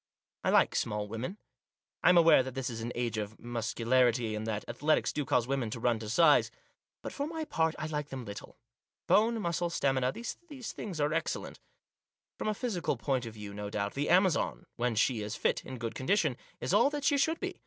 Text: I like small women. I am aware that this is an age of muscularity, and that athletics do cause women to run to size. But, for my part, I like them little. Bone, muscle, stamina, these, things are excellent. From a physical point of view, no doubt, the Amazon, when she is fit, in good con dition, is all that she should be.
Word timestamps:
I 0.43 0.49
like 0.49 0.73
small 0.75 1.07
women. 1.07 1.37
I 2.03 2.09
am 2.09 2.17
aware 2.17 2.41
that 2.41 2.55
this 2.55 2.71
is 2.71 2.81
an 2.81 2.91
age 2.95 3.19
of 3.19 3.37
muscularity, 3.39 4.33
and 4.33 4.47
that 4.47 4.65
athletics 4.67 5.13
do 5.13 5.23
cause 5.25 5.45
women 5.45 5.69
to 5.69 5.79
run 5.79 5.99
to 5.99 6.09
size. 6.09 6.49
But, 7.03 7.13
for 7.13 7.27
my 7.27 7.45
part, 7.45 7.75
I 7.77 7.85
like 7.85 8.09
them 8.09 8.25
little. 8.25 8.57
Bone, 9.05 9.39
muscle, 9.39 9.69
stamina, 9.69 10.11
these, 10.11 10.33
things 10.73 10.99
are 10.99 11.13
excellent. 11.13 11.59
From 12.39 12.47
a 12.47 12.55
physical 12.55 12.97
point 12.97 13.27
of 13.27 13.35
view, 13.35 13.53
no 13.53 13.69
doubt, 13.69 13.93
the 13.93 14.09
Amazon, 14.09 14.65
when 14.75 14.95
she 14.95 15.21
is 15.21 15.35
fit, 15.35 15.63
in 15.63 15.77
good 15.77 15.93
con 15.93 16.07
dition, 16.07 16.35
is 16.59 16.73
all 16.73 16.89
that 16.89 17.03
she 17.03 17.19
should 17.19 17.39
be. 17.39 17.59